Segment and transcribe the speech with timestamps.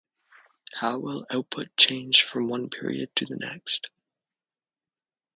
[0.79, 3.91] How will output change from one period to the next?